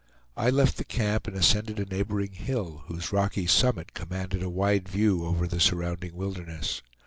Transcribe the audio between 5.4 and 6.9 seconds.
the surrounding wilderness.